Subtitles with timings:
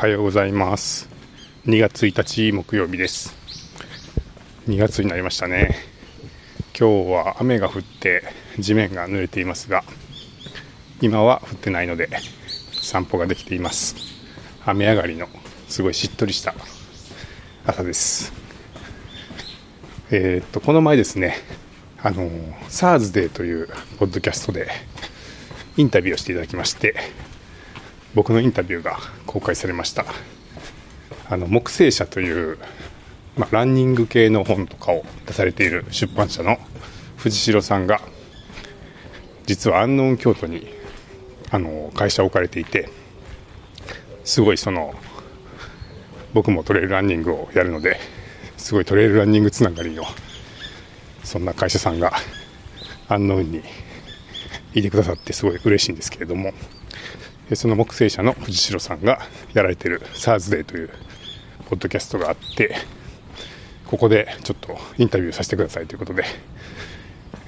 [0.00, 1.10] はようございます。
[1.66, 3.36] 2月1日木曜日です。
[4.66, 5.76] 2月になりましたね。
[6.74, 8.22] 今日は雨が降って
[8.58, 9.84] 地面が濡れていますが
[11.02, 12.08] 今は降ってないので
[12.72, 13.94] 散歩ができています。
[14.64, 15.28] 雨上がりの
[15.68, 16.54] すごいしっとりした
[17.66, 18.32] 朝です。
[20.10, 21.36] えー、っとこの前ですね
[22.02, 22.26] あの
[22.70, 24.70] SARS デーというポッドキャストで
[25.76, 26.94] インタビューをしていただきまして
[28.14, 30.04] 僕のインタビューが公開されました。
[31.28, 32.58] あの木星社という、
[33.36, 36.58] まあ、ランニング系の本とかを出されている出版社の
[37.18, 38.00] 藤代さんが
[39.46, 40.66] 実は安納京都に
[41.52, 42.88] あの会社を置かれていて
[44.24, 44.94] すごいその
[46.32, 47.98] 僕もトレイルランニングをやるので
[48.56, 50.04] すごいトレイルランニングつながりの
[51.22, 52.12] そんな会社さんが
[53.08, 53.62] 安納に
[54.74, 56.52] いてくださってすごい嬉しいんですけれども
[57.54, 59.20] その木星社の藤代さんが
[59.54, 60.90] やられてる SARS デーという
[61.68, 62.76] ポッドキャストがあって
[63.86, 66.24] ここでちょっとインタビューさせてくださいということで、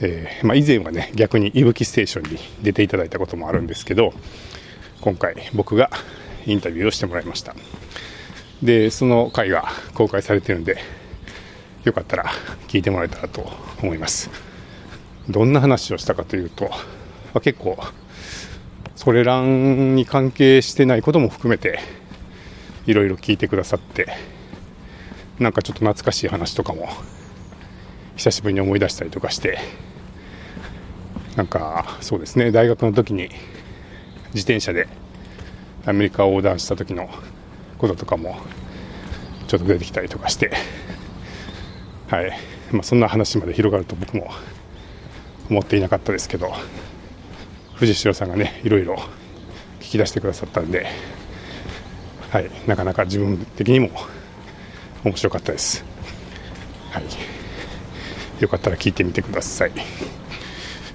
[0.00, 4.14] えー、まあ、以前はね逆にいぶきステーションに出ていただいたこともあるんですけど
[5.00, 5.90] 今回僕が
[6.46, 7.54] インタビューをしてもらいました。
[8.62, 10.78] でその回が公開されてるんで
[11.84, 12.26] よかったら
[12.68, 13.50] 聞いてもらえたらと
[13.82, 14.30] 思います。
[15.28, 16.78] どんな話をしたかというと、ま
[17.34, 17.78] あ、結構
[19.00, 21.78] それらに関係してないことも含めて
[22.84, 24.08] いろいろ聞いてくださって
[25.38, 26.86] なんかちょっと懐かしい話とかも
[28.16, 29.56] 久しぶりに思い出したりとかして
[31.34, 33.30] なんかそうですね大学の時に
[34.34, 34.86] 自転車で
[35.86, 37.08] アメリカを横断した時の
[37.78, 38.36] こととかも
[39.48, 40.52] ちょっと出てきたりとかして
[42.08, 42.32] はい。
[42.70, 44.30] まあ、そんな話まで広がると僕も
[45.48, 46.52] 思っていなかったですけど
[47.80, 48.96] 藤代さんがねいろいろ
[49.80, 50.86] 聞き出してくださったんで、
[52.30, 53.88] はい、なかなか自分的にも
[55.02, 55.82] 面白かったです、
[56.90, 57.04] はい、
[58.38, 59.72] よかったら聞いてみてください。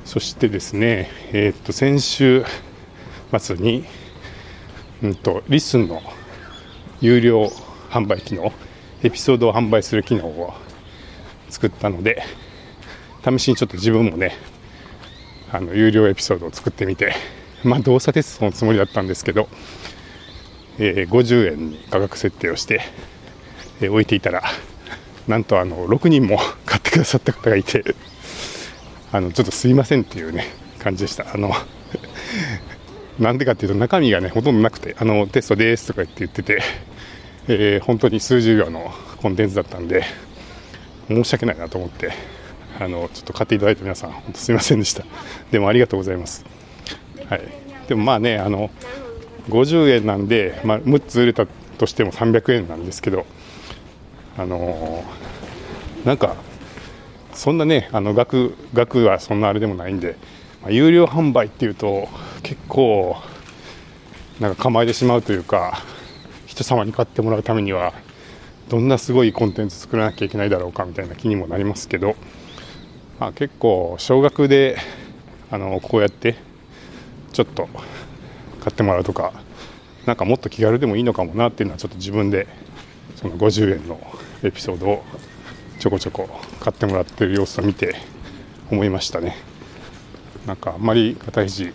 [0.05, 2.45] そしてですね、えー、っと先週
[3.35, 3.83] 末に、
[5.01, 6.03] うんと、リスンの
[7.01, 7.51] 有料
[7.89, 8.53] 販売機能
[9.01, 10.53] エピソードを販売する機能を
[11.49, 12.21] 作ったので
[13.23, 14.37] 試しにちょっと自分もね
[15.51, 17.13] あの有料エピソードを作ってみて、
[17.63, 19.47] まあ、動作テストのつもりだったんですけど、
[20.77, 22.81] えー、50円に価格設定をして、
[23.81, 24.43] えー、置いていたら
[25.27, 27.83] なんとあの6人も買ってくださった方がいて
[29.11, 30.47] あのちょっとすいませんっていうね
[30.79, 31.33] 感じでした。
[31.33, 31.51] あの
[33.19, 36.61] なんでかっていうと中身がねほとんどなくてあのテストですとか言って言ってて、
[37.47, 40.03] えー、本当に数十秒のコンテンツだったんで
[41.07, 42.11] 申し訳ないなと思って
[42.79, 45.03] あのちょっと買っていただいた皆さん本当すみませんでした。
[45.51, 46.45] でもありがとうございます。
[47.29, 47.41] はい。
[47.87, 48.69] でもまあねあの
[49.49, 53.25] 50円なんで、まあ、6つ売れたとしても300円なんですけど
[54.37, 56.35] あのー、なんか
[57.33, 60.17] そんなねあの額額はそんなあれでもないんで、
[60.61, 62.07] まあ、有料販売っていうと
[62.43, 63.17] 結構
[64.39, 65.79] なんか構えてしまうというか
[66.45, 67.93] 人様に買ってもらうためには
[68.69, 72.15] どんなすごいコンテンツ作らなきゃいけないだろうかみたいな気にもなりますけど
[73.19, 74.77] まあ、結構少額で
[75.51, 76.35] あのこうやって
[77.31, 77.69] ちょっと
[78.59, 79.31] 買ってもらうとか
[80.05, 82.47] なんかもっと気軽でもいいのかもなっていうのはちょっと自分で
[83.15, 83.99] その50円の
[84.43, 85.03] エピソードを
[85.79, 87.95] ちょこちょこ買ってもらってる様子を見て
[88.71, 89.37] 思いましたね。
[90.45, 91.73] なんかあんまり肩肘。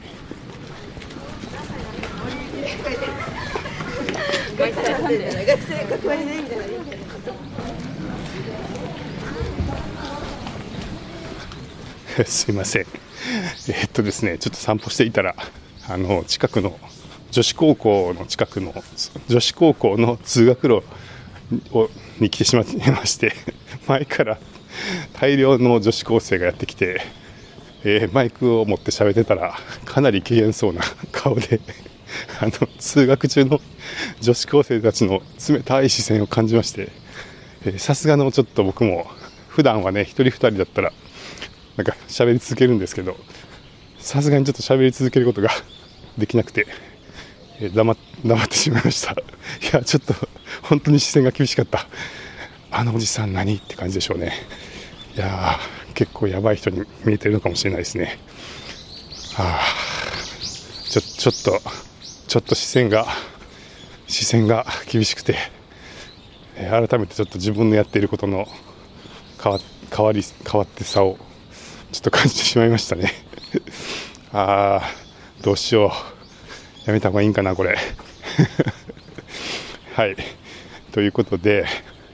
[4.60, 7.49] 学生ねみたいな
[12.26, 12.86] すいません。
[13.68, 15.34] え、っとですね、ちょっと散歩していたら、
[15.88, 16.78] あの、近くの、
[17.30, 18.74] 女子高校の近くの、
[19.28, 20.82] 女子高校の通学路
[21.72, 21.88] を
[22.18, 23.32] に来てしまいまして、
[23.86, 24.38] 前から
[25.20, 27.00] 大量の女子高生がやってきて、
[27.84, 30.82] えー、マイクを持って喋ってたら、かなり機嫌そうな
[31.12, 31.60] 顔で
[32.40, 33.60] あの、通学中の
[34.20, 36.90] 女子高生たちの冷たい視線を感じまして、
[37.78, 39.06] さすがのちょっと僕も、
[39.48, 40.92] 普段はね、1人2人だったら、
[41.80, 43.16] なんか喋り続けるんですけど、
[43.98, 45.48] さすがにちょっと喋り続けることが
[46.18, 46.66] できなくて、
[47.58, 49.12] えー、黙黙ってしまいました。
[49.12, 49.16] い
[49.72, 50.14] や、ちょっと
[50.60, 51.86] 本当に視線が厳しかった。
[52.70, 54.34] あのおじさん何って感じでしょうね。
[55.16, 58.18] いやー、結構やばい人に見えてるのかもしれないですね。
[59.36, 59.64] はあ、
[60.90, 61.70] ちょ、ちょっと、
[62.28, 63.06] ちょっと視線が、
[64.06, 65.34] 視線が厳しくて、
[66.56, 68.46] えー、改めてちょっと自分のやっていることの
[69.42, 69.58] 変わ
[69.90, 71.16] 変わり変わってさを
[71.92, 73.12] ちょっと感じてしまいましたね。
[74.32, 74.90] ああ
[75.42, 75.92] どうしよ
[76.86, 76.88] う。
[76.88, 77.76] やめた方がいいんかなこれ。
[79.94, 80.16] はい。
[80.92, 81.66] ということで、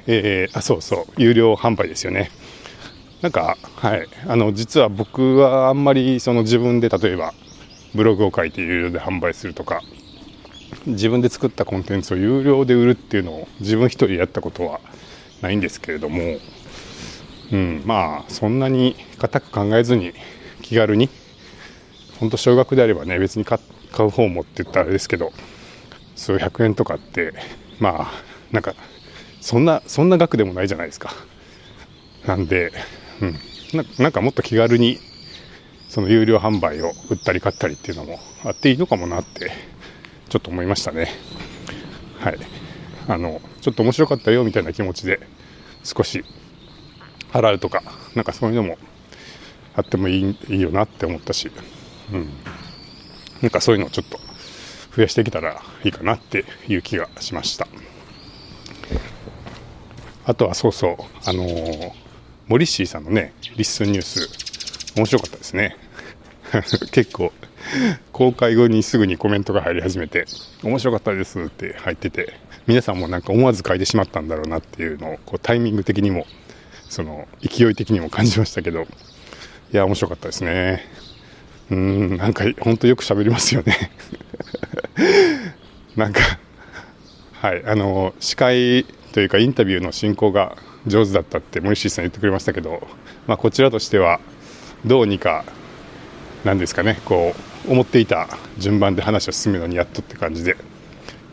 [0.06, 1.12] えー、あそうそう。
[1.17, 2.31] 有料販売ですよね。
[3.23, 4.08] なんかはい。
[4.26, 7.34] あの実は僕はあんまりその自分で例えば
[7.94, 9.82] ブログを書いて有料で販売するとか
[10.87, 14.81] 自分で作ったコンテンツを有料で売るっていうのを自分一人やったことは
[15.43, 16.38] ないんですけれども、
[17.52, 20.12] うん、まあそんなに固く考えずに
[20.62, 21.08] 気軽に。
[22.19, 23.58] 本当少額であればね別に買
[23.98, 25.32] う方もって言ったらあれですけど
[26.14, 27.34] 数百円とかって
[27.78, 28.12] まあ
[28.52, 28.75] なんか
[29.40, 31.12] そんなそんな額でもないじゃないですか。
[32.26, 32.72] なんで、
[33.20, 33.38] うん、
[33.99, 34.99] なんかもっと気軽に
[35.88, 39.52] その有料販売を売ったり買ったりっていうのもあっていいのかもなって
[40.28, 41.12] ちょっと思いましたね。
[42.19, 42.38] はい。
[43.08, 45.20] あのちょっと面白かったよみたいな気持ちで
[45.84, 46.25] 少し
[47.32, 47.82] 払うとか
[48.14, 48.78] なんかそういうのも
[49.75, 51.50] あってもいいいいよなって思ったし、
[52.12, 52.28] うん、
[53.43, 54.19] なんかそういうのをちょっと
[54.94, 57.69] 増やしてきたらいいかなっていう気がしました。
[60.25, 60.94] あとはそうそう
[61.25, 61.93] あのー、
[62.49, 65.76] モリッシーさんのねリッスンニュース面白かったですね。
[66.90, 67.32] 結構
[68.12, 70.25] 公開後にすぐにコメントが入り始めて
[70.62, 72.34] 面白かったですって入ってて
[72.67, 76.26] 皆さんもなんか思わず書いてしまったんだろうなっていうのをこうタイミング的にも
[76.88, 78.86] その勢い的にも感じましたけどい
[79.72, 80.84] や面白かったですね。
[81.70, 83.90] うんなんか本当よく喋りますよね。
[85.96, 86.20] なんか
[87.32, 90.56] はいあの司会というかインタビューの進行が
[90.86, 92.86] 上手だったって森シさん言ってくれましたけど、
[93.26, 94.20] まあ、こちらとしては
[94.84, 95.44] どうにか
[96.44, 97.34] 何ですかねこ
[97.66, 98.28] う思っていた
[98.58, 100.56] 順番で話を進めるのにやっとって感じで、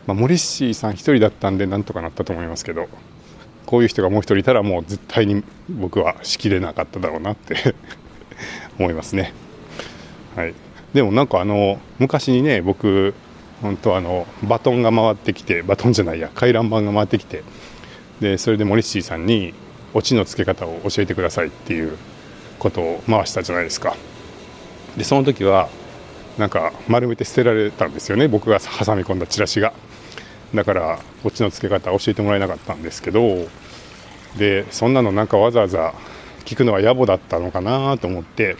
[0.06, 2.88] まあ、モリッシーさん1人だったんでなんとかなったと思いますけど
[3.66, 7.74] こういう人がもう1人いたらもう絶対に僕はしきれなかっただろうなって
[8.78, 9.32] 思いますね。
[10.36, 10.54] はい、
[10.92, 13.14] でもなんかあの昔にね僕
[13.62, 17.42] 本当あのバトンが回ってきてバトンじゃないや回覧板が回ってきて
[18.20, 19.54] でそれでモリッシーさんに
[19.94, 21.96] オチのつけ方を教えてくださいっていう
[22.58, 23.96] ことを回したじゃないですか。
[24.96, 25.68] でその時は
[26.38, 29.72] なんか丸めて捨てられたんですよね僕が挟み込んだチラシが
[30.54, 33.48] だからこっちの付け方教えてもらえなかったんですけど
[34.36, 35.94] でそんなのなんかわざわざ
[36.44, 38.56] 聞くのは野暮だったのかなと思って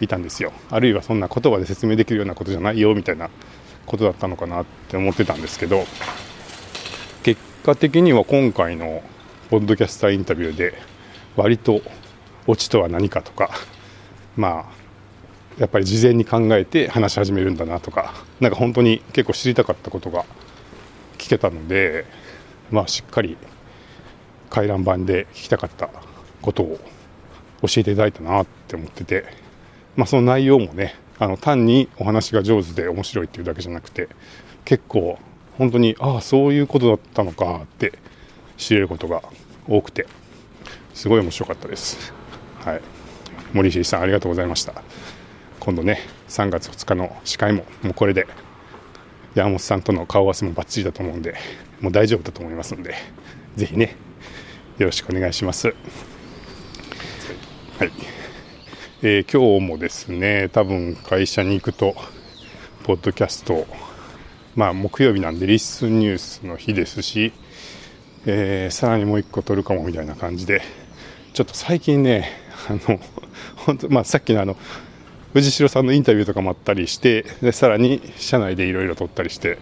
[0.00, 0.52] いたんですよ。
[0.70, 3.30] あるいはそんな言葉で説明できるようなことじゃないよみたいな
[3.86, 5.84] ことだったのかなって思ってたんですけど
[7.22, 9.02] 結果的には今回の
[9.50, 10.74] ポッドキャスターインタビューで
[11.36, 11.80] 割と
[12.46, 13.50] オチとは何かとか
[14.36, 14.84] まあ
[15.58, 20.24] やっぱり事前に考えて話し始めるんだなとかなんか本当に結構知りたかったことが
[21.24, 22.04] 聞けたので
[22.70, 23.38] まあしっかり
[24.50, 25.88] 回覧板で聞きたかった
[26.42, 26.78] ことを
[27.62, 29.24] 教えていただいたなって思ってて、
[29.96, 34.08] まあ、その内容もねあの単にお話が上手で面白いっていうだけじゃなくて
[34.66, 35.18] 結構
[35.56, 37.98] 本当にああそういうことだったのかって
[38.58, 39.22] 知れることが
[39.66, 40.06] 多くて
[40.92, 42.12] すごい面白かったです。
[42.60, 42.82] はい、
[43.54, 44.74] 森石さんありがとうございました。
[45.58, 48.26] 今度ね3月2日の司会ももうこれで
[49.34, 51.34] 山本さんとの顔合わせもバッチリだと思うんで
[51.80, 52.94] もう大丈夫だと思いますので
[53.56, 53.96] ぜひね
[54.78, 55.68] よろしくお願いします。
[57.78, 57.92] はい、
[59.02, 61.94] えー、今日もですね多分会社に行くと
[62.84, 63.66] ポッドキャスト
[64.54, 67.32] まあ木曜日なんでリスニュースの日ですし、
[68.26, 70.62] えー、さらにもう1個取るかもみたいな感じで
[71.32, 72.30] ちょっと最近ね
[72.68, 73.00] あの
[73.56, 74.56] 本当まあさっきのあの
[75.34, 79.58] 藤代さんのインタビューとかもあったりしてでさらに社内でいろいろ撮ったりして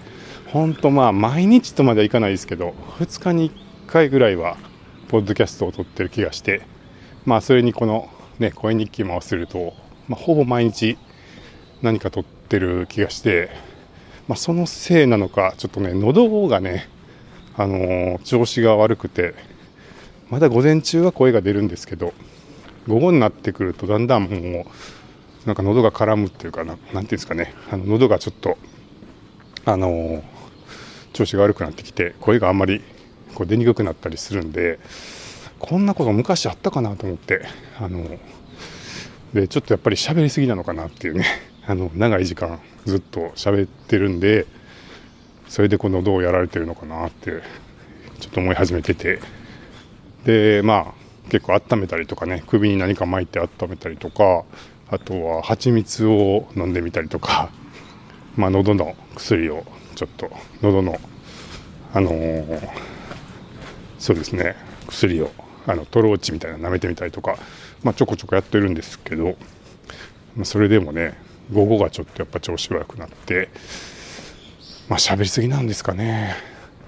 [0.48, 3.54] 本当まあ毎日とまではいかないですけど2日に1
[3.86, 4.58] 回ぐらいは
[5.08, 6.60] ポッドキャストを撮ってる気がして
[7.24, 9.72] まあそれにこのね声日記も合わせると、
[10.08, 10.98] まあ、ほぼ毎日
[11.80, 13.48] 何か撮ってる気がして、
[14.28, 16.86] まあ、そのせいなのかちょっとね喉がね
[17.56, 19.34] あのー、調子が悪くて
[20.28, 22.12] まだ午前中は声が出るんですけど
[22.86, 24.64] 午後になってくるとだんだんもう
[25.46, 28.56] なんか喉が絡むっていうかな、なんていうんですかね、あの喉がちょっと、
[29.64, 30.22] あのー、
[31.12, 32.80] 調子が悪くなってきて、声があんまり
[33.34, 34.78] こう出にくくなったりするんで、
[35.58, 37.44] こんなこと昔あったかなと思って、
[37.78, 38.18] あのー、
[39.34, 41.24] で、ちょっとやっぱり喋りすぎなのかなっていうね、
[41.66, 44.46] あの、長い時間ずっと喋ってるんで、
[45.48, 47.42] それでこの喉をやられてるのかなって、
[48.20, 49.18] ちょっと思い始めてて、
[50.24, 54.44] で、まあ、結構温めたりとかね、首に何か巻いて温めたりとか、
[54.92, 57.50] あとは蜂蜜を飲んでみたりとか、
[58.36, 60.30] まあ、喉の薬をちょっと
[60.60, 61.00] 喉の
[61.94, 62.68] あのー、
[63.98, 64.54] そうですね
[64.86, 65.30] 薬を
[65.66, 67.38] あのトローチみたいなの舐めてみたりとか、
[67.82, 69.36] まあ、ちょこちょこやってるんですけど、
[70.36, 71.14] まあ、それでもね
[71.52, 73.48] 午後がちょっとやっぱ調子悪くなって
[74.88, 76.36] まあ喋りすぎなんですかね。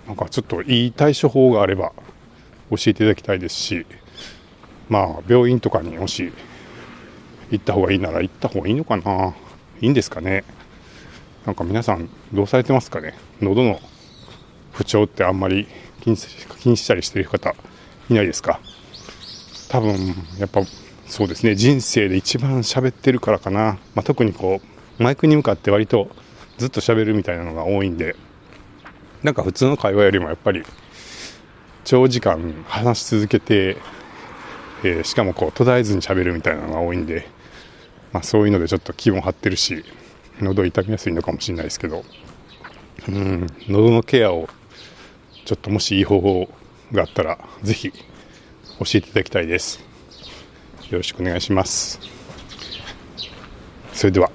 [0.07, 1.93] なんかちょっといい対処法があれば
[2.71, 3.87] 教えていただきたいですし、
[4.91, 6.31] まあ、病院とかにもし
[7.51, 9.35] 行った方がいいなら行った方がいいのかな。
[9.81, 10.45] いいんですかね。
[11.47, 13.15] なんか皆さんどうされてますかね。
[13.41, 13.81] 喉の
[14.73, 15.67] 不調ってあんまり
[16.01, 17.55] 気に気にしたりしてる方
[18.11, 18.61] いないですか。
[19.69, 20.63] 多分やっぱ
[21.07, 21.55] そうですね。
[21.55, 24.61] 人生で一番喋ってるからかな、まあ、特にこ
[24.99, 26.09] うマイクに向かって割と
[26.59, 28.17] ずっと喋るみたいなのが多いんで。
[29.23, 30.63] なんか普通の会話よりもやっぱり
[31.85, 33.79] 長時間話し続けて、
[34.85, 37.27] えー、しかもこう途絶えずに喋るみたいなのが多いんで、
[38.13, 39.85] まあ、そういうのでちょっと気分張ってるし
[40.41, 42.05] 喉痛みやすいのかもしれないですけど
[43.09, 44.49] うん喉のケアを
[45.45, 46.49] ちょっともしいい方法
[46.93, 47.99] があったらぜひ教
[48.81, 49.81] えていただきたいです。
[50.91, 52.01] よろしくお願いします。
[53.93, 54.31] それでは。